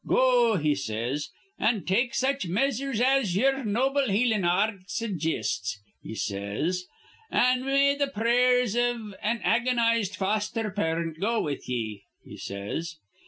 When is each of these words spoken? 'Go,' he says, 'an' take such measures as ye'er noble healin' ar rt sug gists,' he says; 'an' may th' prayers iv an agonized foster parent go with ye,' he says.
'Go,' 0.03 0.55
he 0.57 0.73
says, 0.73 1.29
'an' 1.59 1.85
take 1.85 2.15
such 2.15 2.47
measures 2.47 2.99
as 2.99 3.35
ye'er 3.35 3.63
noble 3.63 4.09
healin' 4.09 4.43
ar 4.43 4.71
rt 4.73 4.89
sug 4.89 5.19
gists,' 5.19 5.79
he 6.01 6.15
says; 6.15 6.87
'an' 7.29 7.63
may 7.63 7.95
th' 7.95 8.11
prayers 8.11 8.73
iv 8.73 8.95
an 9.21 9.39
agonized 9.43 10.15
foster 10.15 10.71
parent 10.71 11.19
go 11.19 11.39
with 11.41 11.69
ye,' 11.69 12.01
he 12.25 12.35
says. 12.35 12.95